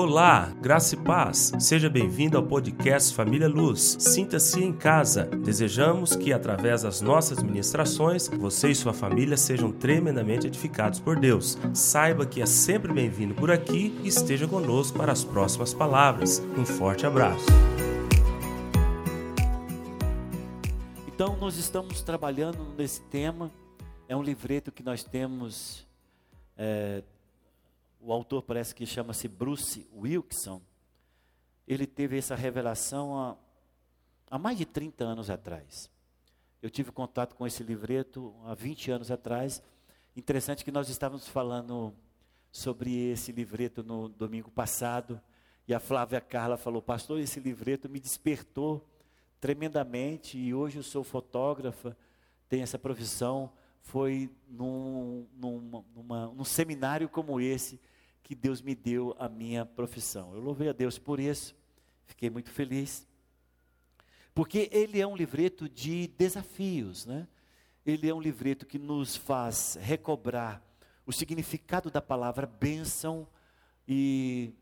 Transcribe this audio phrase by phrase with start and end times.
[0.00, 1.50] Olá, graça e paz.
[1.58, 3.96] Seja bem-vindo ao podcast Família Luz.
[3.98, 5.24] Sinta-se em casa.
[5.24, 11.58] Desejamos que, através das nossas ministrações, você e sua família sejam tremendamente edificados por Deus.
[11.74, 16.40] Saiba que é sempre bem-vindo por aqui e esteja conosco para as próximas palavras.
[16.56, 17.46] Um forte abraço.
[21.08, 23.50] Então, nós estamos trabalhando nesse tema.
[24.08, 25.84] É um livreto que nós temos.
[26.56, 27.02] É,
[28.08, 30.62] o autor parece que chama-se Bruce Wilkinson,
[31.66, 33.36] ele teve essa revelação há,
[34.30, 35.90] há mais de 30 anos atrás.
[36.62, 39.62] Eu tive contato com esse livreto há 20 anos atrás.
[40.16, 41.92] Interessante que nós estávamos falando
[42.50, 45.20] sobre esse livreto no domingo passado,
[45.66, 48.88] e a Flávia Carla falou: Pastor, esse livreto me despertou
[49.38, 51.94] tremendamente, e hoje eu sou fotógrafa,
[52.48, 53.52] tenho essa profissão.
[53.82, 57.78] Foi num, num, numa, num seminário como esse
[58.28, 60.34] que Deus me deu a minha profissão.
[60.34, 61.56] Eu louvei a Deus por isso,
[62.04, 63.08] fiquei muito feliz.
[64.34, 67.26] Porque ele é um livreto de desafios, né?
[67.86, 70.62] Ele é um livreto que nos faz recobrar
[71.06, 73.26] o significado da palavra bênção
[73.88, 74.52] e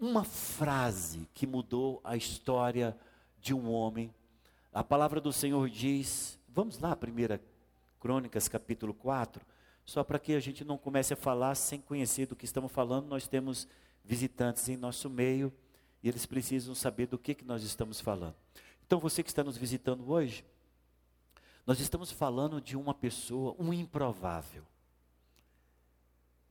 [0.00, 2.96] uma frase que mudou a história
[3.38, 4.10] de um homem.
[4.72, 7.38] A palavra do Senhor diz, vamos lá, 1
[8.00, 9.44] Crônicas capítulo 4,
[9.84, 13.06] só para que a gente não comece a falar sem conhecer do que estamos falando,
[13.06, 13.68] nós temos
[14.02, 15.52] visitantes em nosso meio
[16.02, 18.34] e eles precisam saber do que, que nós estamos falando.
[18.86, 20.44] Então, você que está nos visitando hoje,
[21.66, 24.64] nós estamos falando de uma pessoa, um improvável.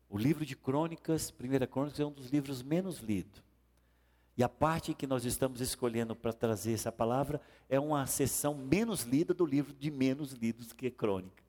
[0.09, 3.41] O livro de Crônicas, Primeira Crônicas, é um dos livros menos lidos.
[4.35, 7.39] E a parte que nós estamos escolhendo para trazer essa palavra
[7.69, 11.43] é uma seção menos lida do livro de menos lidos que é Crônica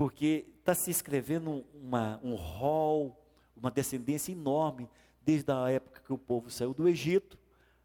[0.00, 3.22] porque está se escrevendo uma, um rol,
[3.54, 4.88] uma descendência enorme,
[5.20, 7.38] desde a época que o povo saiu do Egito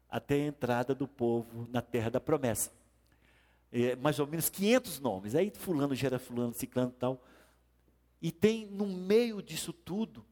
[0.08, 2.72] até a entrada do povo na terra da promessa.
[3.70, 5.34] É, mais ou menos 500 nomes.
[5.34, 7.22] Aí fulano gera fulano, ciclano e tal.
[8.22, 10.24] E tem no meio disso tudo,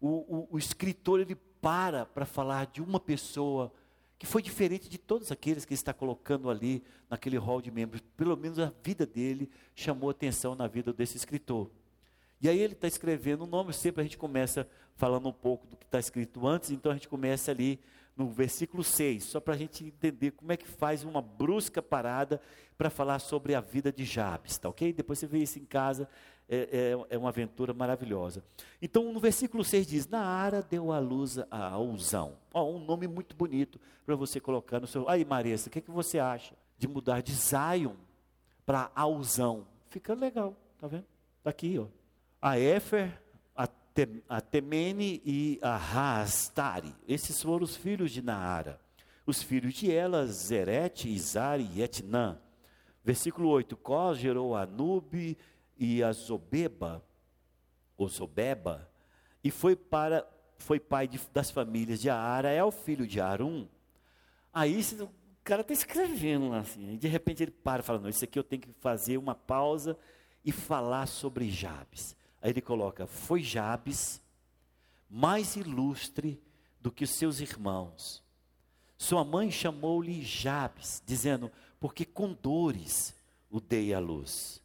[0.00, 3.72] o, o, o escritor ele para para falar de uma pessoa
[4.18, 8.02] que foi diferente de todos aqueles que está colocando ali naquele hall de membros.
[8.16, 11.70] Pelo menos a vida dele chamou atenção na vida desse escritor.
[12.40, 15.76] E aí ele está escrevendo o nome, sempre a gente começa falando um pouco do
[15.76, 17.80] que está escrito antes, então a gente começa ali
[18.16, 22.40] no versículo 6, só para a gente entender como é que faz uma brusca parada
[22.76, 24.92] para falar sobre a vida de Jabes, tá ok?
[24.92, 26.08] Depois você vê isso em casa,
[26.48, 28.42] é, é, é uma aventura maravilhosa.
[28.80, 32.38] Então, no versículo 6 diz: Naara deu à luz a Uzão.
[32.54, 35.08] Ó, um nome muito bonito para você colocar no seu.
[35.08, 37.94] Aí, Marissa, o que, que você acha de mudar de Zion
[38.64, 39.66] para Auzão?
[39.90, 41.04] Fica legal, tá vendo?
[41.38, 41.86] Está aqui, ó.
[42.40, 43.20] A Éfer,
[43.54, 43.68] a,
[44.28, 46.94] a Temene e a Raastari.
[47.06, 48.80] Esses foram os filhos de Naara.
[49.26, 52.38] Os filhos de ela, Zerete, Izari e Etnã.
[53.04, 55.36] Versículo 8: Cós gerou Anube
[55.78, 57.04] e a Zobeba,
[57.96, 58.90] ou Zobeba,
[59.42, 60.26] e foi para
[60.58, 63.66] foi pai de, das famílias de Aara, é o filho de Arum.
[64.52, 65.10] Aí o
[65.44, 68.44] cara está escrevendo lá assim, de repente ele para e fala: Não, isso aqui eu
[68.44, 69.96] tenho que fazer uma pausa
[70.44, 72.16] e falar sobre Jabes.
[72.42, 74.20] Aí ele coloca: Foi Jabes
[75.08, 76.42] mais ilustre
[76.80, 78.22] do que os seus irmãos.
[78.96, 83.14] Sua mãe chamou-lhe Jabes, dizendo: Porque com dores
[83.48, 84.60] o dei à luz.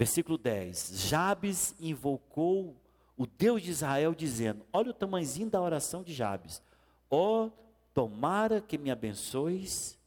[0.00, 2.74] Versículo 10: Jabes invocou
[3.18, 6.62] o Deus de Israel, dizendo: Olha o tamanhozinho da oração de Jabes.
[7.10, 7.50] Ó, oh,
[7.92, 9.98] tomara que me abençoes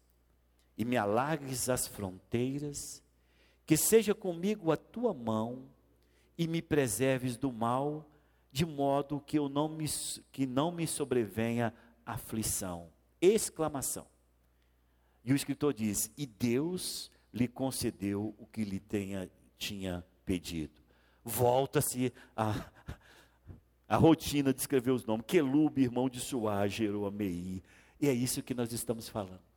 [0.76, 3.04] e me alargues as fronteiras,
[3.68, 5.70] que seja comigo a tua mão
[6.36, 8.04] e me preserves do mal,
[8.52, 9.86] de modo que eu não me,
[10.32, 11.72] que não me sobrevenha
[12.04, 12.90] aflição.
[13.22, 14.08] Exclamação.
[15.24, 20.74] E o escritor diz: E Deus lhe concedeu o que lhe tenha tinha pedido.
[21.24, 22.70] Volta-se a,
[23.88, 25.26] a rotina de escrever os nomes.
[25.28, 27.64] Quelube, irmão de Suá, gerou a Mei.
[28.00, 29.54] E é isso que nós estamos falando.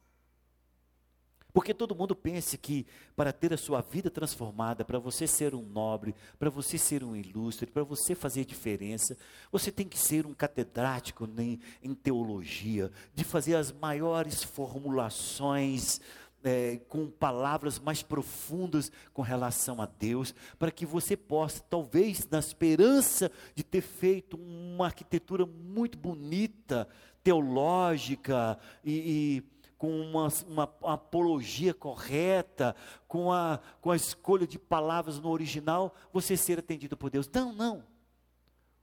[1.56, 5.62] Porque todo mundo pensa que para ter a sua vida transformada, para você ser um
[5.62, 9.16] nobre, para você ser um ilustre, para você fazer diferença,
[9.50, 15.99] você tem que ser um catedrático em, em teologia, de fazer as maiores formulações
[16.44, 22.38] é, com palavras mais profundas com relação a Deus, para que você possa, talvez, na
[22.38, 26.88] esperança de ter feito uma arquitetura muito bonita,
[27.22, 32.74] teológica e, e com uma, uma, uma, apologia correta,
[33.06, 37.28] com a, com a escolha de palavras no original, você ser atendido por Deus.
[37.28, 37.84] Não, não.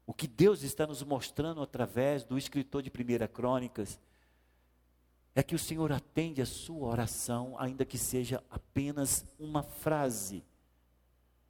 [0.06, 4.00] O que Deus está nos mostrando através do escritor de 1 Crônicas
[5.36, 10.44] é que o Senhor atende a sua oração, ainda que seja apenas uma frase.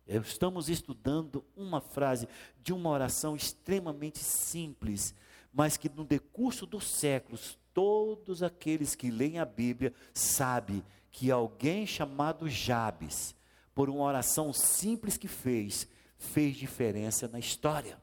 [0.07, 2.27] Estamos estudando uma frase
[2.61, 5.13] de uma oração extremamente simples,
[5.53, 11.85] mas que no decurso dos séculos, todos aqueles que leem a Bíblia sabem que alguém
[11.85, 13.35] chamado Jabes,
[13.73, 15.87] por uma oração simples que fez,
[16.17, 18.02] fez diferença na história.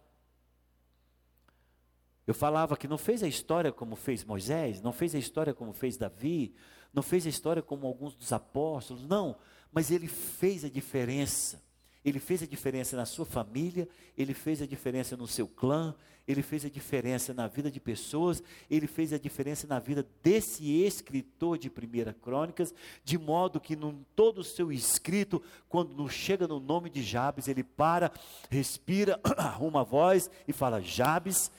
[2.31, 5.73] Eu falava que não fez a história como fez Moisés, não fez a história como
[5.73, 6.55] fez Davi,
[6.95, 9.35] não fez a história como alguns dos apóstolos, não,
[9.73, 11.61] mas ele fez a diferença.
[12.05, 15.93] Ele fez a diferença na sua família, ele fez a diferença no seu clã,
[16.25, 18.41] ele fez a diferença na vida de pessoas,
[18.71, 22.73] ele fez a diferença na vida desse escritor de Primeira Crônicas,
[23.03, 27.65] de modo que em todo o seu escrito, quando chega no nome de Jabes, ele
[27.65, 28.13] para,
[28.49, 31.51] respira, arruma a voz e fala: Jabes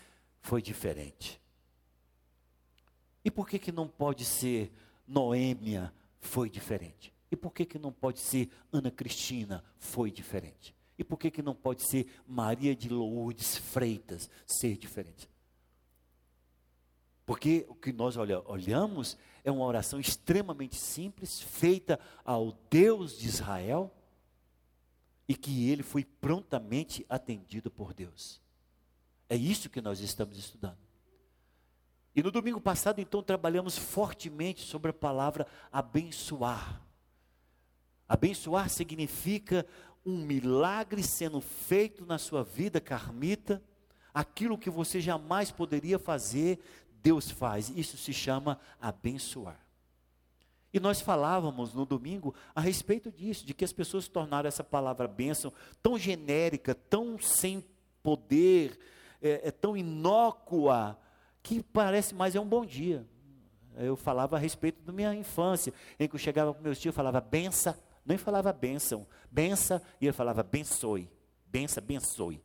[0.41, 1.39] foi diferente.
[3.23, 4.71] E por que, que não pode ser
[5.07, 7.13] Noêmia foi diferente?
[7.31, 10.75] E por que, que não pode ser Ana Cristina foi diferente?
[10.97, 15.29] E por que, que não pode ser Maria de Lourdes Freitas ser diferente?
[17.25, 23.27] Porque o que nós olha, olhamos é uma oração extremamente simples, feita ao Deus de
[23.27, 23.89] Israel,
[25.27, 28.40] e que ele foi prontamente atendido por Deus.
[29.31, 30.75] É isso que nós estamos estudando.
[32.13, 36.81] E no domingo passado, então, trabalhamos fortemente sobre a palavra abençoar.
[38.09, 39.65] Abençoar significa
[40.05, 43.63] um milagre sendo feito na sua vida carmita,
[44.13, 46.59] aquilo que você jamais poderia fazer,
[47.01, 47.69] Deus faz.
[47.69, 49.65] Isso se chama abençoar.
[50.73, 55.07] E nós falávamos no domingo a respeito disso, de que as pessoas tornaram essa palavra
[55.07, 57.63] bênção tão genérica, tão sem
[58.03, 58.77] poder,
[59.21, 60.97] é, é tão inócua,
[61.43, 63.05] que parece mais é um bom dia.
[63.77, 67.21] Eu falava a respeito da minha infância, em que eu chegava para meus tios falava
[67.21, 67.75] benção
[68.05, 71.09] nem falava bênção, bença, e ele falava bençoe,
[71.45, 72.41] bença, bençoe.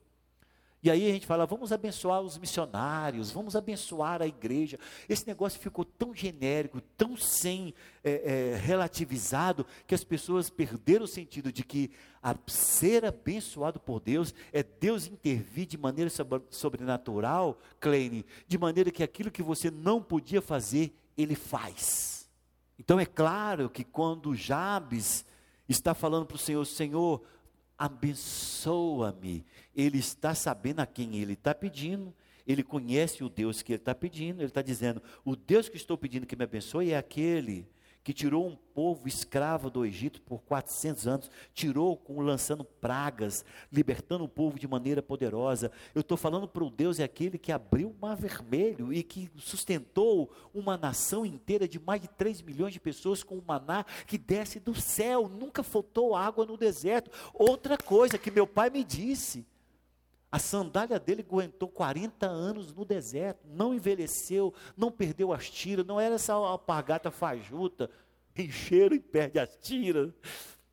[0.87, 4.79] E aí a gente fala, vamos abençoar os missionários, vamos abençoar a igreja.
[5.09, 7.75] Esse negócio ficou tão genérico, tão sem
[8.05, 11.91] é, é, relativizado, que as pessoas perderam o sentido de que
[12.23, 16.09] a ser abençoado por Deus é Deus intervir de maneira
[16.51, 22.31] sobrenatural, Kleine, de maneira que aquilo que você não podia fazer, Ele faz.
[22.79, 25.27] Então é claro que quando Jabes
[25.69, 27.23] está falando para o Senhor: Senhor,
[27.79, 29.45] abençoa-me.
[29.75, 32.15] Ele está sabendo a quem ele está pedindo,
[32.47, 35.99] ele conhece o Deus que ele está pedindo, ele está dizendo: o Deus que estou
[35.99, 37.67] pedindo que me abençoe é aquele
[38.07, 44.23] que tirou um povo escravo do Egito por 400 anos, tirou com lançando pragas, libertando
[44.23, 45.73] o povo de maneira poderosa.
[45.93, 49.29] Eu estou falando para o Deus é aquele que abriu o mar vermelho e que
[49.39, 54.17] sustentou uma nação inteira de mais de 3 milhões de pessoas com o maná que
[54.17, 57.11] desce do céu, nunca faltou água no deserto.
[57.35, 59.45] Outra coisa que meu pai me disse,
[60.31, 66.01] a sandália dele aguentou 40 anos no deserto, não envelheceu, não perdeu as tiras, não
[66.01, 67.91] era essa alpargata fajuta,
[68.37, 70.13] encheram e perde as tiras.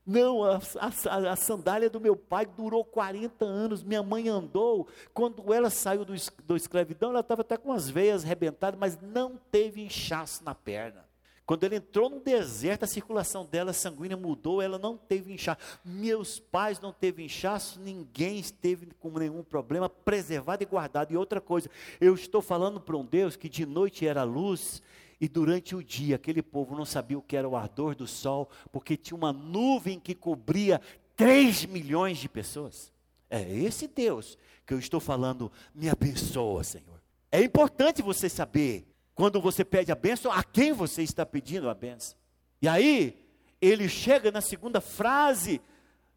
[0.06, 3.84] Não, a, a, a, sandália do meu pai durou 40 anos.
[3.84, 4.90] Minha mãe andou.
[5.14, 6.14] Quando ela saiu do,
[6.44, 11.06] do escravidão, ela estava até com as veias arrebentadas, mas não teve inchaço na perna.
[11.46, 15.60] Quando ela entrou no deserto, a circulação dela sanguínea mudou, ela não teve inchaço.
[15.84, 21.12] Meus pais não teve inchaço, ninguém esteve com nenhum problema, preservado e guardado.
[21.12, 21.70] E outra coisa,
[22.00, 24.82] eu estou falando para um Deus que de noite era luz
[25.20, 28.50] e durante o dia aquele povo não sabia o que era o ardor do sol,
[28.72, 30.80] porque tinha uma nuvem que cobria
[31.18, 32.92] 3 milhões de pessoas.
[33.30, 37.02] É esse Deus que eu estou falando, me abençoa, Senhor.
[37.30, 38.86] É importante você saber
[39.16, 42.18] quando você pede a bênção, a quem você está pedindo a bênção.
[42.62, 43.20] E aí,
[43.62, 45.62] ele chega na segunda frase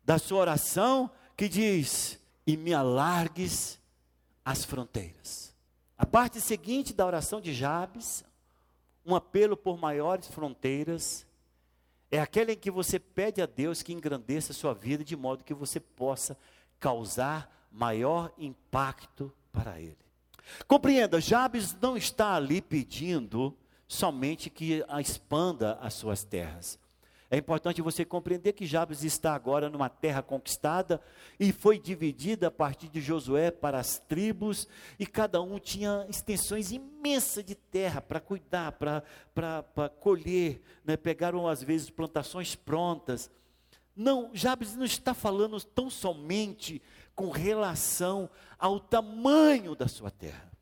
[0.05, 3.79] da sua oração, que diz: E me alargues
[4.45, 5.55] as fronteiras.
[5.99, 8.25] A parte seguinte da oração de Jabes,
[9.05, 11.27] um apelo por maiores fronteiras,
[12.11, 15.45] é aquela em que você pede a Deus que engrandeça a sua vida de modo
[15.45, 16.37] que você possa
[16.79, 20.06] causar maior impacto para Ele.
[20.67, 23.57] Compreenda, Jabes não está ali pedindo
[23.89, 26.79] somente que expanda as suas terras.
[27.29, 31.01] É importante você compreender que Jabes está agora numa terra conquistada
[31.41, 36.71] e foi dividida a partir de Josué para as tribos, e cada um tinha extensões
[36.71, 40.97] imensas de terra para cuidar, para colher, né?
[40.97, 43.29] pegaram às vezes plantações prontas.
[43.97, 46.81] Não, Jabes não está falando tão somente
[47.17, 50.53] com relação ao tamanho da sua terra.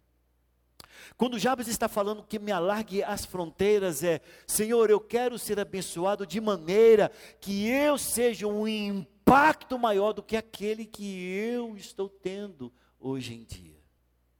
[1.16, 6.26] Quando Jabes está falando que me alargue as fronteiras, é: Senhor, eu quero ser abençoado
[6.26, 12.73] de maneira que eu seja um impacto maior do que aquele que eu estou tendo
[12.99, 13.76] hoje em dia.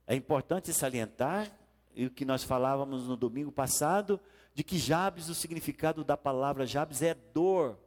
[0.07, 1.51] É importante salientar,
[1.97, 4.21] o que nós falávamos no domingo passado,
[4.53, 7.79] de que Jabes, o significado da palavra Jabes é dor.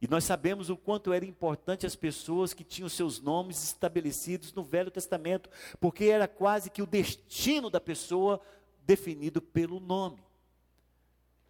[0.00, 4.62] E nós sabemos o quanto era importante as pessoas que tinham seus nomes estabelecidos no
[4.62, 8.40] Velho Testamento, porque era quase que o destino da pessoa
[8.86, 10.22] definido pelo nome.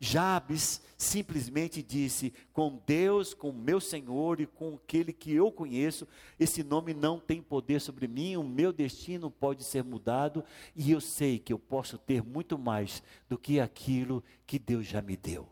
[0.02, 6.64] Jabes simplesmente disse: Com Deus, com meu Senhor e com aquele que eu conheço, esse
[6.64, 10.42] nome não tem poder sobre mim, o meu destino pode ser mudado
[10.74, 15.02] e eu sei que eu posso ter muito mais do que aquilo que Deus já
[15.02, 15.46] me deu.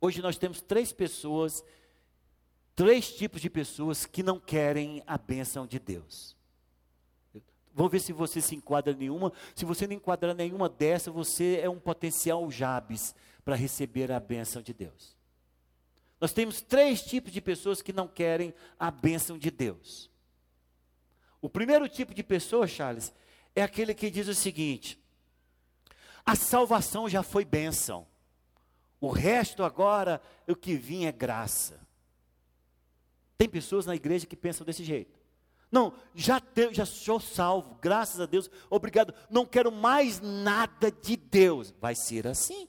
[0.00, 1.64] Hoje nós temos três pessoas,
[2.74, 6.36] três tipos de pessoas que não querem a bênção de Deus.
[7.74, 9.32] Vamos ver se você se enquadra nenhuma.
[9.54, 13.14] Se você não enquadrar nenhuma dessa, você é um potencial Jabes
[13.44, 15.16] para receber a bênção de Deus.
[16.20, 20.10] Nós temos três tipos de pessoas que não querem a bênção de Deus.
[21.40, 23.12] O primeiro tipo de pessoa, Charles,
[23.54, 25.00] é aquele que diz o seguinte:
[26.26, 28.06] a salvação já foi bênção.
[29.00, 31.80] O resto agora, o que vinha é graça.
[33.36, 35.18] Tem pessoas na igreja que pensam desse jeito.
[35.70, 39.14] Não, já, te, já sou salvo, graças a Deus, obrigado.
[39.30, 41.72] Não quero mais nada de Deus.
[41.80, 42.68] Vai ser assim.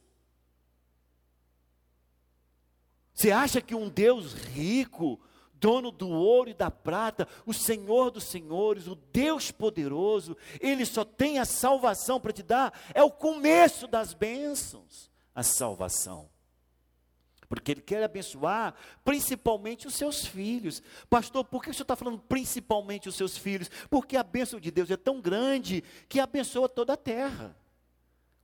[3.14, 5.20] Você acha que um Deus rico,
[5.54, 11.04] dono do ouro e da prata, o Senhor dos senhores, o Deus poderoso, ele só
[11.04, 12.80] tem a salvação para te dar?
[12.94, 15.10] É o começo das bênçãos
[15.40, 16.30] a salvação.
[17.48, 20.84] Porque Ele quer abençoar principalmente os seus filhos.
[21.10, 23.72] Pastor, por que o senhor está falando principalmente os seus filhos?
[23.90, 27.56] Porque a bênção de Deus é tão grande que abençoa toda a terra.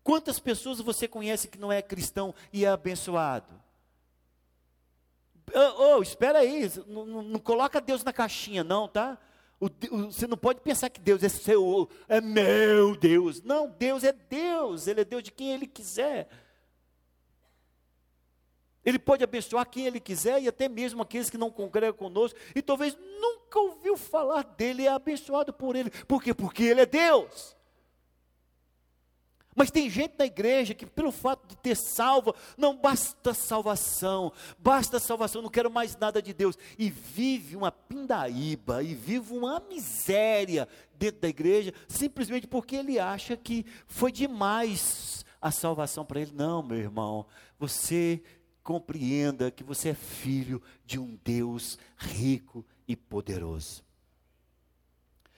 [0.04, 3.54] Quantas pessoas você conhece que não é cristão e é abençoado?
[5.54, 9.20] Oh, oh espera aí, não, não, não, coloca Deus na caixinha, não, tá?
[9.60, 13.44] O, o, você não pode pensar que Deus é seu, é meu Deus.
[13.44, 16.28] Não, Deus é Deus, Ele é Deus de quem Ele quiser.
[18.86, 22.62] Ele pode abençoar quem Ele quiser e até mesmo aqueles que não congregam conosco e
[22.62, 25.90] talvez nunca ouviu falar dele é abençoado por Ele.
[25.90, 26.34] Por quê?
[26.34, 27.56] Porque Ele é Deus.
[29.56, 35.00] Mas tem gente na igreja que, pelo fato de ter salva, não basta salvação, basta
[35.00, 36.58] salvação, não quero mais nada de Deus.
[36.78, 43.38] E vive uma pindaíba, e vive uma miséria dentro da igreja, simplesmente porque ele acha
[43.38, 46.34] que foi demais a salvação para ele.
[46.34, 47.26] Não, meu irmão,
[47.58, 48.22] você
[48.66, 53.86] compreenda que você é filho de um Deus rico e poderoso.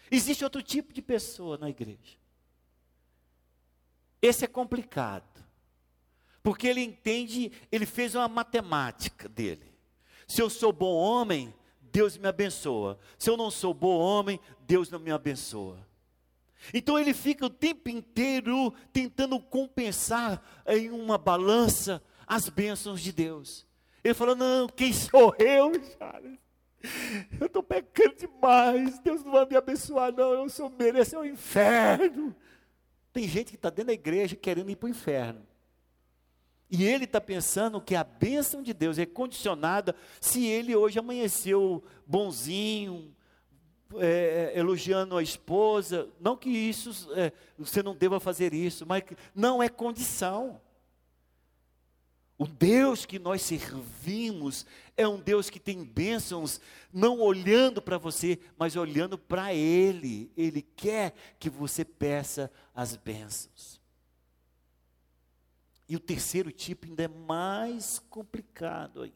[0.09, 2.17] Existe outro tipo de pessoa na igreja.
[4.21, 5.45] Esse é complicado.
[6.41, 9.75] Porque ele entende, ele fez uma matemática dele.
[10.25, 12.97] Se eu sou bom homem, Deus me abençoa.
[13.19, 15.85] Se eu não sou bom homem, Deus não me abençoa.
[16.73, 23.65] Então ele fica o tempo inteiro tentando compensar em uma balança as bênçãos de Deus.
[24.03, 26.37] Ele falou: Não, quem sou eu, Charles?
[27.39, 28.99] Eu estou pecando demais.
[28.99, 30.33] Deus não vai me abençoar, não.
[30.33, 32.35] Eu sou mereço é o inferno.
[33.11, 35.45] Tem gente que está dentro da igreja querendo ir para o inferno.
[36.69, 41.83] E ele está pensando que a bênção de Deus é condicionada se ele hoje amanheceu
[42.05, 43.15] bonzinho,
[43.95, 46.09] é, é elogiando a esposa.
[46.19, 49.03] Não que isso, é, você não deva fazer isso, mas
[49.33, 50.61] não é condição.
[52.37, 54.65] O Deus que nós servimos
[54.95, 56.61] é um Deus que tem bênçãos,
[56.93, 60.31] não olhando para você, mas olhando para Ele.
[60.37, 63.81] Ele quer que você peça as bênçãos.
[65.89, 69.15] E o terceiro tipo ainda é mais complicado ainda.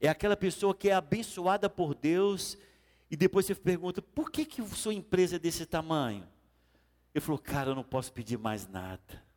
[0.00, 2.56] É aquela pessoa que é abençoada por Deus
[3.10, 6.26] e depois você pergunta: por que, que sua empresa é desse tamanho?
[7.12, 9.29] Ele falou: cara, eu não posso pedir mais nada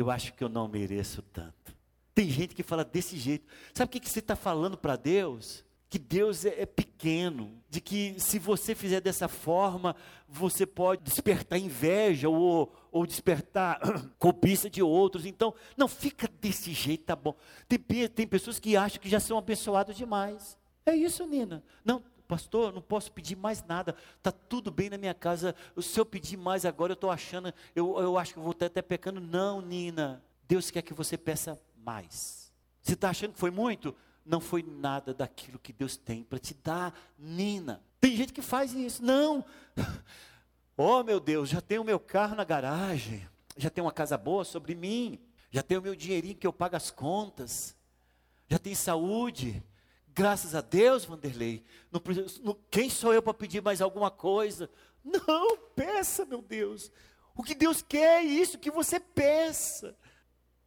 [0.00, 1.76] eu acho que eu não mereço tanto.
[2.14, 3.46] Tem gente que fala desse jeito.
[3.74, 5.64] Sabe o que, que você está falando para Deus?
[5.88, 9.94] Que Deus é, é, pequeno, de que se você fizer dessa forma,
[10.28, 13.80] você pode despertar inveja ou, ou despertar
[14.18, 15.26] cobiça de outros.
[15.26, 17.34] Então, não fica desse jeito, tá bom.
[17.68, 20.56] Tem, tem pessoas que acham que já são abençoados demais.
[20.86, 21.62] É isso, Nina.
[21.84, 26.06] Não, pastor, não posso pedir mais nada, está tudo bem na minha casa, se eu
[26.06, 29.20] pedir mais agora, eu estou achando, eu, eu acho que eu vou estar até pecando.
[29.20, 32.52] Não, Nina, Deus quer que você peça mais.
[32.80, 33.94] Você está achando que foi muito?
[34.24, 37.82] não foi nada daquilo que Deus tem para te dar, Nina.
[38.00, 39.02] Tem gente que faz isso.
[39.02, 39.44] Não.
[40.82, 44.74] Oh, meu Deus, já tenho meu carro na garagem, já tenho uma casa boa sobre
[44.74, 45.20] mim,
[45.50, 47.76] já tenho meu dinheirinho que eu pago as contas,
[48.48, 49.62] já tenho saúde.
[50.14, 51.64] Graças a Deus, Vanderlei.
[51.90, 52.02] Não,
[52.42, 54.70] não, quem sou eu para pedir mais alguma coisa?
[55.04, 56.90] Não, peça, meu Deus.
[57.34, 59.96] O que Deus quer é isso que você peça.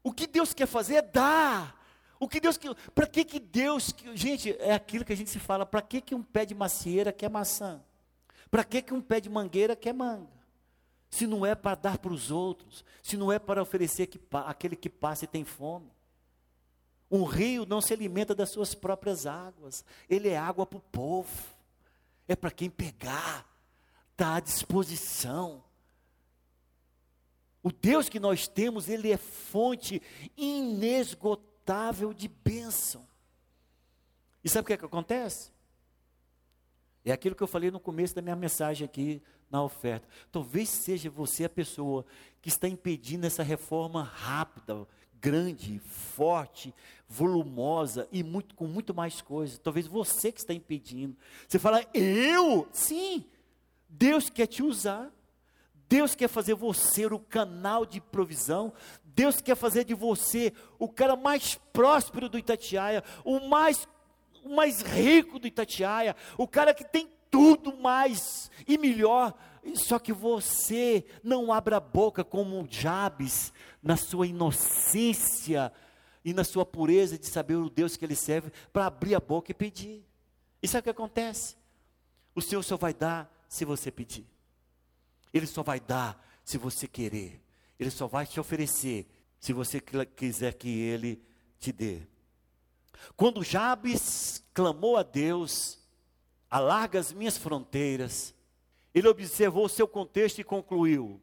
[0.02, 1.80] O que Deus quer fazer é dar.
[2.20, 2.74] O que Deus quer.
[2.96, 6.16] Para que que Deus, gente, é aquilo que a gente se fala, para que que
[6.16, 7.84] um pé de macieira quer maçã?
[8.50, 10.32] Para que que um pé de mangueira quer manga?
[11.10, 14.76] Se não é para dar para os outros, se não é para oferecer que, aquele
[14.76, 15.92] que passa e tem fome.
[17.16, 21.30] Um rio não se alimenta das suas próprias águas, ele é água para o povo,
[22.28, 23.48] é para quem pegar,
[24.12, 25.64] está à disposição.
[27.62, 30.02] O Deus que nós temos, ele é fonte
[30.36, 33.08] inesgotável de bênção.
[34.44, 35.52] E sabe o que, é que acontece?
[37.06, 40.08] É aquilo que eu falei no começo da minha mensagem aqui na oferta.
[40.32, 42.04] Talvez seja você a pessoa
[42.42, 44.88] que está impedindo essa reforma rápida,
[45.24, 46.76] grande, forte,
[47.08, 49.58] volumosa e muito, com muito mais coisas.
[49.58, 51.16] Talvez você que está impedindo.
[51.48, 52.68] Você fala, eu?
[52.74, 53.24] Sim,
[53.88, 55.10] Deus quer te usar.
[55.88, 58.74] Deus quer fazer você o canal de provisão.
[59.06, 63.88] Deus quer fazer de você o cara mais próspero do Itatiaia, o mais,
[64.44, 69.34] o mais rico do Itatiaia, o cara que tem tudo mais e melhor.
[69.76, 75.72] Só que você não abra a boca como Jabes, na sua inocência
[76.24, 79.52] e na sua pureza de saber o Deus que ele serve, para abrir a boca
[79.52, 80.06] e pedir.
[80.62, 81.56] E sabe o que acontece?
[82.36, 84.26] O Senhor só vai dar se você pedir.
[85.34, 87.42] Ele só vai dar se você querer.
[87.80, 89.08] Ele só vai te oferecer
[89.40, 91.22] se você quiser que ele
[91.60, 92.02] te dê.
[93.16, 95.80] Quando Jabes clamou a Deus,
[96.50, 98.34] alarga as minhas fronteiras,
[98.94, 101.22] ele observou o seu contexto e concluiu: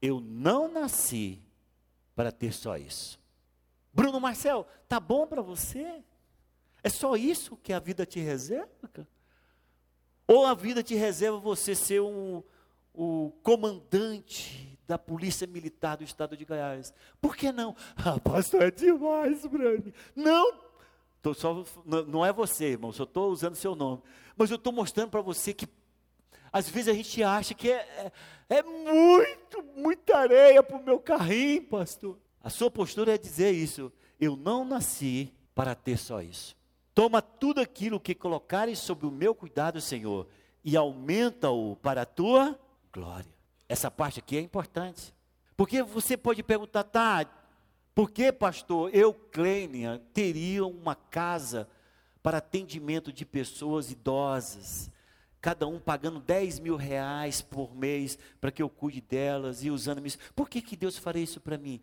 [0.00, 1.42] Eu não nasci
[2.14, 3.18] para ter só isso.
[3.92, 6.02] Bruno Marcel, tá bom para você?
[6.82, 9.08] É só isso que a vida te reserva?
[10.26, 12.42] Ou a vida te reserva você ser um,
[12.92, 16.92] o comandante da Polícia Militar do Estado de Goiás.
[17.20, 17.74] Por que não?
[17.96, 18.20] Ah,
[18.60, 19.92] é demais, Brani.
[20.14, 20.60] Não,
[21.22, 24.02] tô só, não é você, irmão, só estou usando seu nome.
[24.36, 25.66] Mas eu estou mostrando para você que
[26.56, 28.12] às vezes a gente acha que é,
[28.48, 32.18] é, é muito, muita areia para o meu carrinho, pastor.
[32.42, 33.92] A sua postura é dizer isso.
[34.18, 36.56] Eu não nasci para ter só isso.
[36.94, 40.26] Toma tudo aquilo que colocares sob o meu cuidado, Senhor,
[40.64, 42.58] e aumenta-o para a tua
[42.90, 43.30] glória.
[43.68, 45.14] Essa parte aqui é importante.
[45.58, 47.26] Porque você pode perguntar, tá,
[47.94, 51.68] por que, pastor, eu, Clênia, teria uma casa
[52.22, 54.90] para atendimento de pessoas idosas?
[55.46, 60.04] Cada um pagando 10 mil reais por mês para que eu cuide delas e usando
[60.04, 60.18] isso.
[60.34, 61.80] Por que, que Deus faria isso para mim?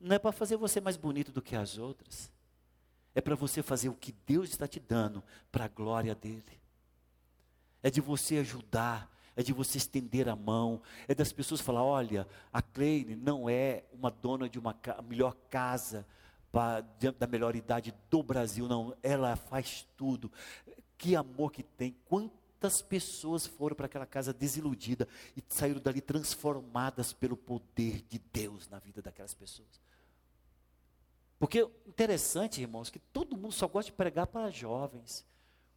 [0.00, 2.32] Não é para fazer você mais bonito do que as outras.
[3.14, 6.60] É para você fazer o que Deus está te dando para a glória dele.
[7.80, 12.26] É de você ajudar é de você estender a mão, é das pessoas falar: olha,
[12.52, 14.76] a Kleine não é uma dona de uma
[15.08, 16.04] melhor casa
[17.18, 20.30] da melhor idade do Brasil, não, ela faz tudo.
[20.98, 21.96] Que amor que tem,
[22.54, 28.68] quantas pessoas foram para aquela casa desiludida e saíram dali transformadas pelo poder de Deus
[28.68, 29.80] na vida daquelas pessoas.
[31.38, 35.26] Porque interessante, irmãos, que todo mundo só gosta de pregar para jovens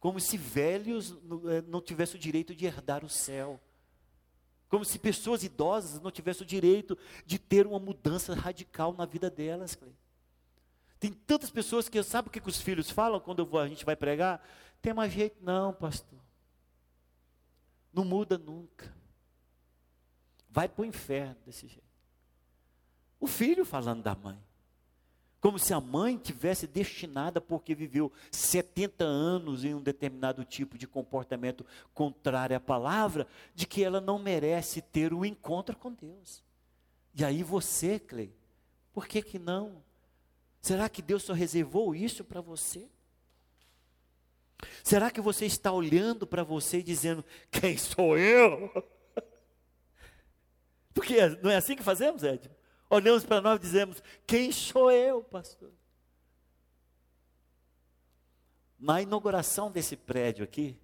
[0.00, 1.10] como se velhos
[1.50, 3.60] eh, não tivessem o direito de herdar o céu.
[4.68, 9.28] Como se pessoas idosas não tivessem o direito de ter uma mudança radical na vida
[9.28, 9.76] delas.
[11.00, 14.40] Tem tantas pessoas que sabe o que, os filhos falam quando a gente vai pregar?
[14.80, 16.18] Tem mais jeito não, pastor.
[17.98, 18.94] Não muda nunca.
[20.48, 21.82] Vai para o inferno desse jeito.
[23.18, 24.38] O filho falando da mãe.
[25.40, 30.86] Como se a mãe tivesse destinada, porque viveu 70 anos em um determinado tipo de
[30.86, 36.44] comportamento contrário à palavra, de que ela não merece ter o um encontro com Deus.
[37.12, 38.32] E aí você, Clay,
[38.92, 39.82] por que que não?
[40.60, 42.88] Será que Deus só reservou isso para você?
[44.82, 48.70] Será que você está olhando para você e dizendo: Quem sou eu?
[50.92, 52.50] Porque não é assim que fazemos, Ed?
[52.90, 55.72] olhamos para nós e dizemos: Quem sou eu, pastor?
[58.78, 60.78] Na inauguração desse prédio aqui,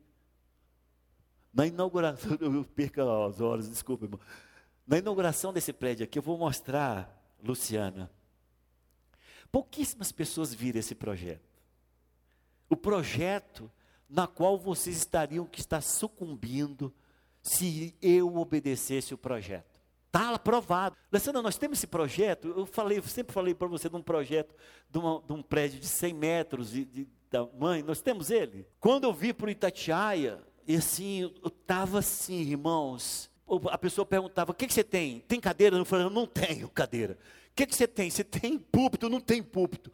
[1.53, 4.21] na inauguração, eu perco as horas, desculpa, irmão.
[4.87, 8.11] Na inauguração desse prédio aqui, eu vou mostrar, Luciana.
[9.51, 11.54] Pouquíssimas pessoas viram esse projeto.
[12.69, 13.71] O projeto
[14.09, 16.93] na qual vocês estariam que estar sucumbindo
[17.43, 19.75] se eu obedecesse o projeto.
[20.07, 20.97] Está aprovado.
[21.11, 22.49] Alessandra, nós temos esse projeto.
[22.57, 24.55] Eu falei, eu sempre falei para você de um projeto
[24.89, 27.85] de, uma, de, um prédio de 100 metros de, de tamanho.
[27.85, 28.65] Nós temos ele.
[28.79, 33.29] Quando eu vi para o Itatiaia, e assim, eu estava assim, irmãos.
[33.71, 35.21] A pessoa perguntava: o que, que você tem?
[35.21, 35.77] Tem cadeira?
[35.77, 37.19] Eu falei: não tenho cadeira.
[37.51, 38.09] O que, que você tem?
[38.09, 39.09] Você tem púlpito?
[39.09, 39.93] Não tem púlpito.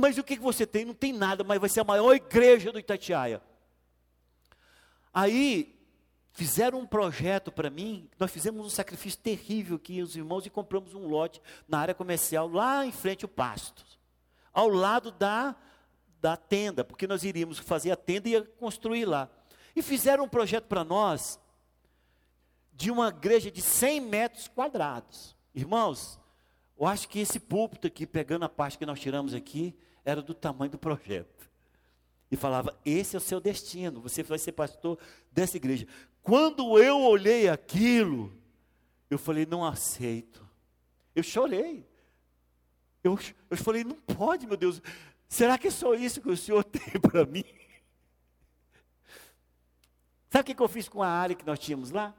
[0.00, 0.84] Mas o que, você tem?
[0.84, 3.42] Não tem nada, mas vai ser a maior igreja do Itatiaia.
[5.12, 5.76] Aí
[6.30, 10.94] fizeram um projeto para mim, nós fizemos um sacrifício terrível aqui, os irmãos, e compramos
[10.94, 13.84] um lote na área comercial, lá em frente ao pasto,
[14.52, 15.56] ao lado da,
[16.20, 19.28] da tenda, porque nós iríamos fazer a tenda e ia construir lá.
[19.74, 21.40] E fizeram um projeto para nós,
[22.72, 25.34] de uma igreja de 100 metros quadrados.
[25.52, 26.20] Irmãos,
[26.78, 29.76] eu acho que esse púlpito aqui, pegando a parte que nós tiramos aqui,
[30.08, 31.50] era do tamanho do projeto.
[32.30, 34.98] E falava: esse é o seu destino, você vai ser pastor
[35.30, 35.86] dessa igreja.
[36.22, 38.32] Quando eu olhei aquilo,
[39.10, 40.46] eu falei: não aceito.
[41.14, 41.86] Eu chorei.
[43.04, 43.18] Eu,
[43.50, 44.80] eu falei: não pode, meu Deus.
[45.28, 47.44] Será que é só isso que o Senhor tem para mim?
[50.30, 52.14] Sabe o que eu fiz com a área que nós tínhamos lá?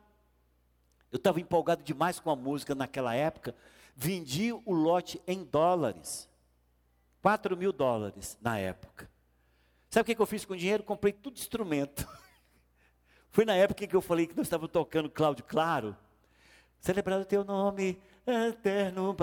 [1.12, 3.56] Eu estava empolgado demais com a música naquela época.
[3.95, 6.29] Vendi o lote em dólares.
[7.21, 9.10] 4 mil dólares na época.
[9.89, 10.84] Sabe o que eu fiz com o dinheiro?
[10.84, 12.08] Comprei tudo instrumento.
[13.32, 15.95] Foi na época que eu falei que nós estávamos tocando Cláudio Claro.
[16.79, 19.15] Celebrado o teu nome eterno.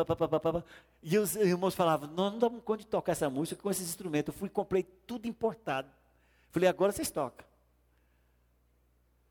[1.02, 4.35] E os irmãos falavam, nós não damos conta de tocar essa música com esses instrumentos.
[4.35, 5.88] Eu fui e comprei tudo importado.
[6.50, 7.46] Falei, agora vocês tocam.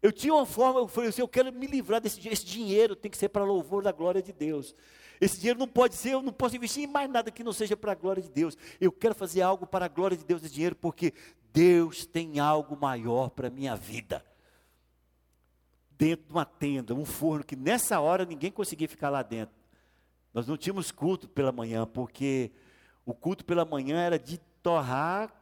[0.06, 3.10] Eu tinha uma forma, eu falei assim, eu quero me livrar desse esse dinheiro, tem
[3.10, 4.76] que ser para louvor da glória de Deus.
[5.20, 7.76] Esse dinheiro não pode ser, eu não posso investir em mais nada que não seja
[7.76, 8.56] para a glória de Deus.
[8.80, 11.12] Eu quero fazer algo para a glória de Deus esse dinheiro, porque
[11.52, 14.24] Deus tem algo maior para a minha vida.
[15.98, 19.56] Dentro de uma tenda, um forno, que nessa hora ninguém conseguia ficar lá dentro.
[20.32, 22.52] Nós não tínhamos culto pela manhã, porque
[23.04, 25.34] o culto pela manhã era de torrar,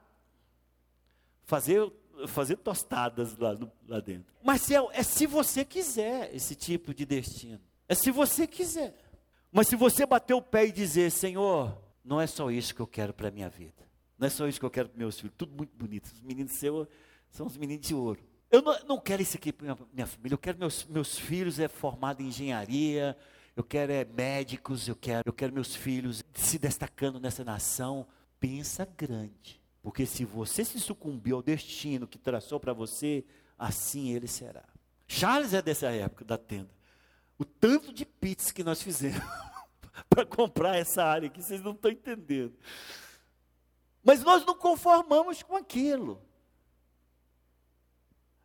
[1.43, 1.91] fazer,
[2.28, 4.34] fazer tostadas lá, lá dentro.
[4.43, 7.60] Mas é, é se você quiser esse tipo de destino.
[7.88, 8.95] É se você quiser.
[9.52, 12.88] Mas se você bater o pé e dizer, Senhor, não é só isso que eu
[12.88, 13.84] quero para a minha vida.
[14.17, 15.36] Não é só isso que eu quero para meus filhos.
[15.38, 16.06] Tudo muito bonito.
[16.06, 16.88] Os meninos seus
[17.30, 18.19] são os meninos de ouro.
[18.52, 20.34] Eu não, não quero isso aqui para minha, minha família.
[20.34, 23.17] Eu quero meus, meus filhos é formados em engenharia.
[23.56, 24.88] Eu quero é médicos.
[24.88, 28.06] Eu quero, eu quero meus filhos se destacando nessa nação.
[28.39, 29.62] Pensa grande.
[29.84, 33.24] Porque se você se sucumbir ao destino que traçou para você,
[33.60, 34.63] assim ele será.
[35.08, 36.72] Charles é dessa época da tenda
[37.38, 39.22] o tanto de pits que nós fizemos
[40.10, 42.54] para comprar essa área aqui, vocês não estão entendendo.
[44.04, 46.22] Mas nós não conformamos com aquilo.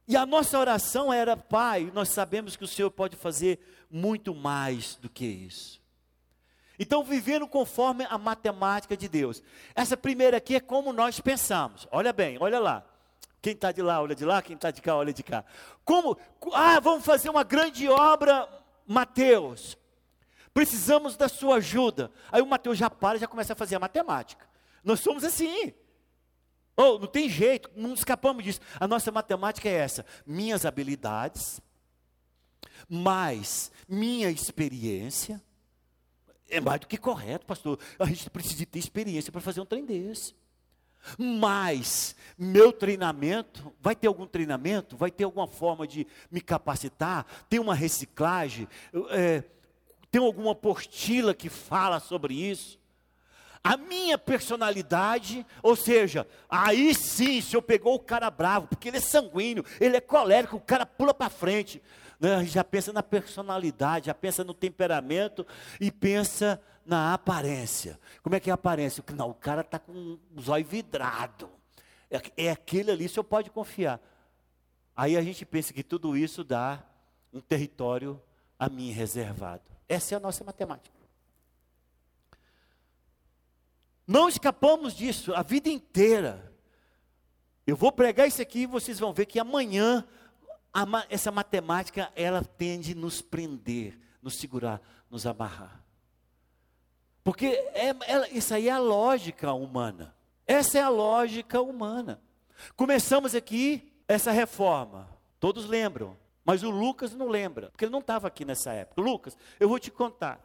[0.07, 4.97] E a nossa oração era, Pai, nós sabemos que o Senhor pode fazer muito mais
[4.97, 5.78] do que isso.
[6.79, 9.43] Então, vivendo conforme a matemática de Deus.
[9.75, 11.89] Essa primeira aqui é como nós pensamos.
[11.91, 12.85] Olha bem, olha lá.
[13.43, 14.41] Quem está de lá, olha de lá.
[14.43, 15.45] Quem está de cá, olha de cá.
[15.85, 16.17] Como?
[16.53, 18.49] Ah, vamos fazer uma grande obra
[18.89, 19.77] Mateus,
[20.55, 22.11] precisamos da sua ajuda.
[22.33, 24.49] Aí o Mateus já para e já começa a fazer a matemática.
[24.83, 25.75] Nós somos assim.
[26.75, 28.61] Oh, não tem jeito, não escapamos disso.
[28.81, 31.61] A nossa matemática é essa: minhas habilidades,
[32.89, 35.43] mais minha experiência.
[36.49, 37.79] É mais do que correto, pastor.
[37.99, 40.35] A gente precisa ter experiência para fazer um trem desse.
[41.17, 44.97] Mas meu treinamento, vai ter algum treinamento?
[44.97, 47.27] Vai ter alguma forma de me capacitar?
[47.49, 48.69] Tem uma reciclagem?
[49.11, 49.45] É,
[50.11, 52.79] tem alguma apostila que fala sobre isso?
[53.63, 58.99] A minha personalidade, ou seja, aí sim, se eu pegou o cara bravo, porque ele
[58.99, 61.83] é sanguíneo, ele é colérico, o cara pula para frente.
[62.19, 62.35] Né?
[62.35, 65.47] A gente já pensa na personalidade, já pensa no temperamento
[65.81, 67.99] e pensa na aparência.
[68.23, 69.05] Como é que é a aparência?
[69.15, 71.49] Não, o cara está com os olhos vidrados.
[72.11, 74.01] É, é aquele ali, o senhor pode confiar.
[74.97, 76.83] Aí a gente pensa que tudo isso dá
[77.33, 78.21] um território
[78.59, 79.71] a mim reservado.
[79.89, 80.99] Essa é a nossa matemática.
[84.07, 86.53] Não escapamos disso a vida inteira.
[87.67, 90.07] Eu vou pregar isso aqui e vocês vão ver que amanhã
[90.73, 95.83] a, essa matemática ela tende a nos prender, nos segurar, nos amarrar.
[97.25, 100.15] Porque é, é, isso aí é a lógica humana.
[100.47, 102.21] Essa é a lógica humana.
[102.75, 105.09] Começamos aqui essa reforma.
[105.39, 109.03] Todos lembram, mas o Lucas não lembra, porque ele não estava aqui nessa época.
[109.03, 110.41] Lucas, eu vou te contar.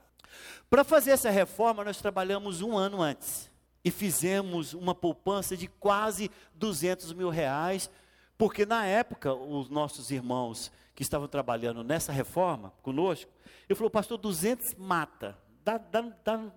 [0.69, 3.51] Para fazer essa reforma, nós trabalhamos um ano antes.
[3.85, 7.89] e fizemos uma poupança de quase 200 mil reais,
[8.37, 13.31] porque na época os nossos irmãos que estavam trabalhando nessa reforma conosco,
[13.67, 16.51] ele falou, pastor, 200 mata, dá, dá, dá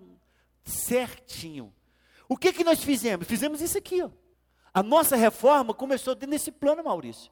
[0.65, 1.73] certinho.
[2.29, 3.27] O que que nós fizemos?
[3.27, 4.11] Fizemos isso aqui, ó.
[4.75, 7.31] A nossa reforma começou desse plano, Maurício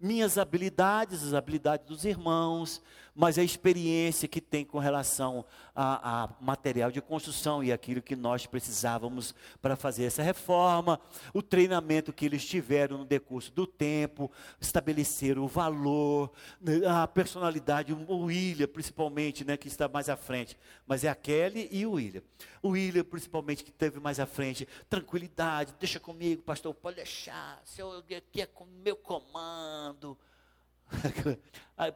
[0.00, 2.80] minhas habilidades, as habilidades dos irmãos,
[3.14, 5.44] mas a experiência que tem com relação
[5.74, 11.00] a, a, material de construção e aquilo que nós precisávamos para fazer essa reforma,
[11.32, 17.92] o treinamento que eles tiveram no decurso do tempo, estabeleceram o valor, né, a personalidade,
[17.92, 21.92] o William principalmente, né, que está mais à frente, mas é a Kelly e o
[21.92, 22.22] William.
[22.62, 27.80] O William principalmente que teve mais à frente, tranquilidade, deixa comigo, pastor, pode deixar, se
[27.80, 30.16] eu aqui é com meu comando,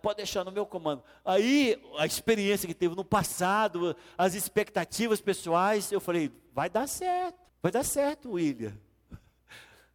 [0.00, 1.02] pode deixar no meu comando.
[1.24, 7.38] Aí, a experiência que teve no passado, as expectativas pessoais, eu falei, vai dar certo,
[7.62, 8.72] vai dar certo, William.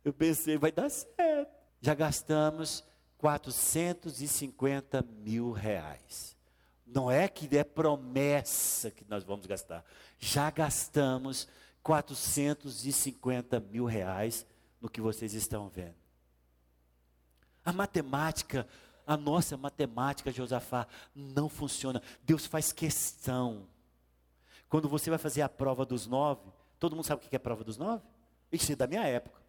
[0.03, 1.51] Eu pensei, vai dar certo.
[1.81, 2.83] Já gastamos
[3.17, 6.38] 450 mil reais.
[6.85, 9.85] Não é que é promessa que nós vamos gastar.
[10.17, 11.47] Já gastamos
[11.83, 14.45] 450 mil reais
[14.81, 15.95] no que vocês estão vendo.
[17.63, 18.67] A matemática
[19.10, 22.00] a nossa matemática, Josafá, não funciona.
[22.22, 23.67] Deus faz questão.
[24.69, 26.43] Quando você vai fazer a prova dos nove,
[26.80, 28.04] todo mundo sabe o que é a prova dos nove?
[28.52, 29.41] Isso é da minha época.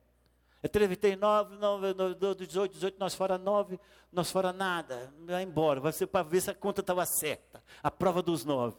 [0.62, 1.94] É 39, 9,
[2.38, 3.78] 18, 18, nós fora 9,
[4.10, 5.78] nós fora nada, vai embora.
[5.78, 7.62] Vai ser para ver se a conta estava certa.
[7.82, 8.78] A prova dos nove.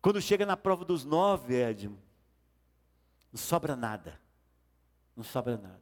[0.00, 1.98] Quando chega na prova dos nove, Edmo,
[3.32, 4.20] não sobra nada.
[5.16, 5.81] Não sobra nada.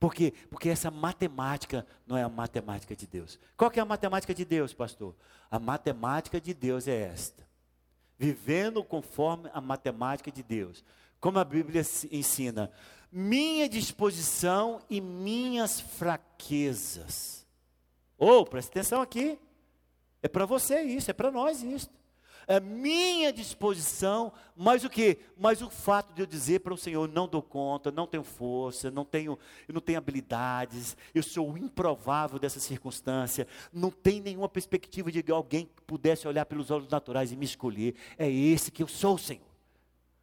[0.00, 0.32] Por quê?
[0.48, 3.38] Porque essa matemática não é a matemática de Deus.
[3.54, 5.14] Qual que é a matemática de Deus, pastor?
[5.50, 7.46] A matemática de Deus é esta.
[8.18, 10.82] Vivendo conforme a matemática de Deus.
[11.20, 12.72] Como a Bíblia ensina,
[13.12, 17.46] minha disposição e minhas fraquezas.
[18.16, 19.38] Ou, oh, presta atenção aqui.
[20.22, 21.90] É para você isso, é para nós isso
[22.50, 25.18] é minha disposição, mas o que?
[25.38, 28.90] Mas o fato de eu dizer para o Senhor, não dou conta, não tenho força,
[28.90, 35.12] não tenho, não tenho habilidades, eu sou o improvável dessa circunstância, não tem nenhuma perspectiva
[35.12, 37.94] de que alguém pudesse olhar pelos olhos naturais e me escolher.
[38.18, 39.46] É esse que eu sou, Senhor.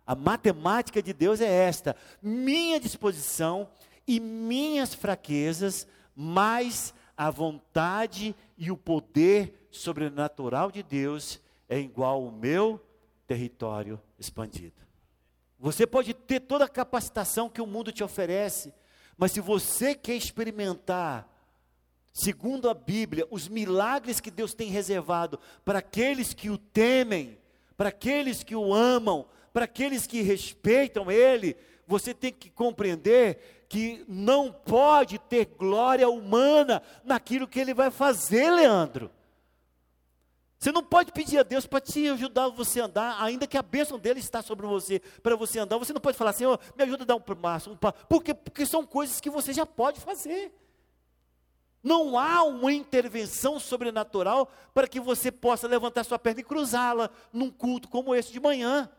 [0.05, 3.69] A matemática de Deus é esta: minha disposição
[4.05, 12.31] e minhas fraquezas, mais a vontade e o poder sobrenatural de Deus é igual ao
[12.31, 12.81] meu
[13.25, 14.75] território expandido.
[15.59, 18.73] Você pode ter toda a capacitação que o mundo te oferece,
[19.17, 21.27] mas se você quer experimentar,
[22.13, 27.37] segundo a Bíblia, os milagres que Deus tem reservado para aqueles que o temem,
[27.75, 31.55] para aqueles que o amam, para aqueles que respeitam Ele,
[31.87, 38.51] você tem que compreender que não pode ter glória humana naquilo que Ele vai fazer,
[38.51, 39.11] Leandro.
[40.59, 43.61] Você não pode pedir a Deus para te ajudar você a andar, ainda que a
[43.61, 45.77] bênção dele está sobre você, para você andar.
[45.77, 47.71] Você não pode falar, Senhor, me ajuda a dar um passo.
[47.71, 48.05] Um passo.
[48.07, 48.33] Por quê?
[48.33, 50.51] Porque são coisas que você já pode fazer.
[51.83, 57.51] Não há uma intervenção sobrenatural para que você possa levantar sua perna e cruzá-la num
[57.51, 58.89] culto como esse de manhã.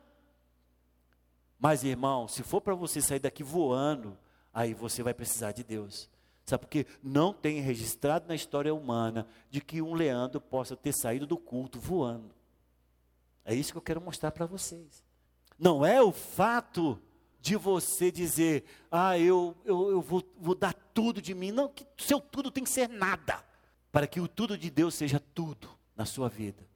[1.59, 4.17] Mas, irmão, se for para você sair daqui voando,
[4.55, 6.09] aí você vai precisar de Deus.
[6.49, 6.87] Sabe por quê?
[7.03, 11.79] Não tem registrado na história humana de que um Leandro possa ter saído do culto
[11.79, 12.35] voando.
[13.45, 15.05] É isso que eu quero mostrar para vocês.
[15.59, 16.99] Não é o fato
[17.39, 21.53] de você dizer, ah, eu, eu, eu vou, vou dar tudo de mim.
[21.53, 23.45] Não, que seu tudo tem que ser nada.
[23.93, 26.67] Para que o tudo de Deus seja tudo na sua vida.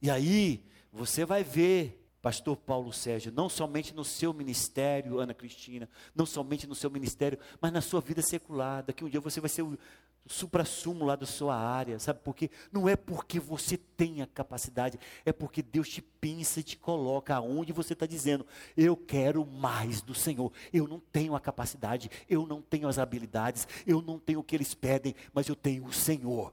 [0.00, 0.62] E aí,
[0.92, 6.66] você vai ver Pastor Paulo Sérgio, não somente no seu ministério, Ana Cristina, não somente
[6.66, 8.82] no seu ministério, mas na sua vida secular.
[8.82, 9.78] Daqui um dia você vai ser o
[10.26, 12.50] supra-sumo lá da sua área, sabe por quê?
[12.72, 17.36] Não é porque você tem a capacidade, é porque Deus te pensa e te coloca
[17.36, 18.44] aonde você está dizendo,
[18.76, 23.68] eu quero mais do Senhor, eu não tenho a capacidade, eu não tenho as habilidades,
[23.86, 26.52] eu não tenho o que eles pedem, mas eu tenho o Senhor,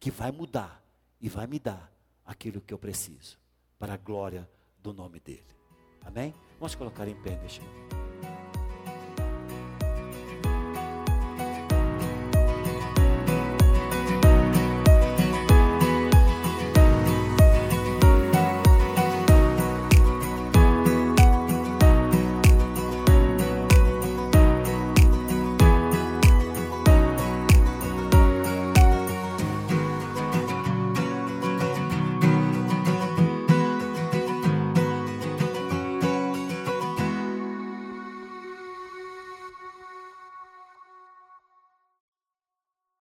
[0.00, 0.84] que vai mudar
[1.20, 1.92] e vai me dar
[2.26, 3.38] aquilo que eu preciso,
[3.78, 4.48] para a glória
[4.82, 5.46] do nome dele.
[6.04, 6.34] Amém?
[6.58, 8.01] Vamos colocar em pé neste momento.